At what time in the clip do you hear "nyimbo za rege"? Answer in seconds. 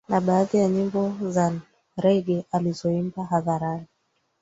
0.69-2.43